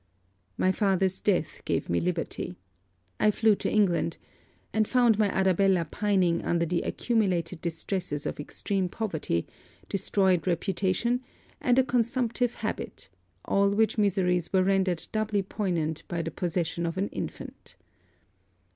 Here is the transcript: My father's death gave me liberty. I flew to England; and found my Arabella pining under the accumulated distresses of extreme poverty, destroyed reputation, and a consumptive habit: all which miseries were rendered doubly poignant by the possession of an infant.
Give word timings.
My 0.57 0.71
father's 0.71 1.19
death 1.19 1.61
gave 1.63 1.87
me 1.87 1.99
liberty. 2.01 2.55
I 3.19 3.29
flew 3.29 3.53
to 3.57 3.69
England; 3.71 4.17
and 4.73 4.87
found 4.87 5.19
my 5.19 5.29
Arabella 5.29 5.85
pining 5.91 6.41
under 6.41 6.65
the 6.65 6.81
accumulated 6.81 7.61
distresses 7.61 8.25
of 8.25 8.39
extreme 8.39 8.89
poverty, 8.89 9.45
destroyed 9.89 10.47
reputation, 10.47 11.21
and 11.61 11.77
a 11.77 11.83
consumptive 11.83 12.55
habit: 12.55 13.09
all 13.45 13.69
which 13.69 13.99
miseries 13.99 14.51
were 14.51 14.63
rendered 14.63 15.05
doubly 15.11 15.43
poignant 15.43 16.01
by 16.07 16.23
the 16.23 16.31
possession 16.31 16.87
of 16.87 16.97
an 16.97 17.07
infant. 17.09 17.75